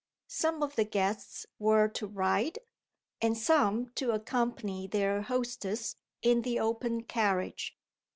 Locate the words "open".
6.59-7.03